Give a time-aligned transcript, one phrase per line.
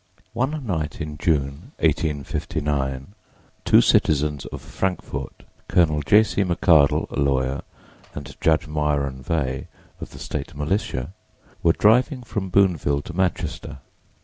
[0.33, 3.13] One night in June, 1859,
[3.63, 6.01] two citizens of Frankfort, Col.
[6.01, 6.23] J.
[6.23, 6.41] C.
[6.43, 7.61] McArdle, a lawyer,
[8.15, 9.67] and Judge Myron Veigh,
[9.99, 11.13] of the State Militia,
[11.61, 13.77] were driving from Booneville to Manchester.